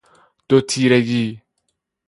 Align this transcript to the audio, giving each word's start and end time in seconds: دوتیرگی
دوتیرگی 0.49 1.41